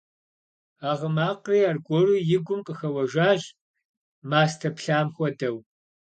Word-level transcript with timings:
А 0.89 0.91
гъы 0.99 1.09
макъри 1.15 1.59
аргуэру 1.69 2.15
и 2.35 2.37
гум 2.45 2.61
къыхэуэжащ 2.65 3.41
мастэ 4.29 4.69
плъам 4.75 5.07
хуэдэу. 5.15 5.57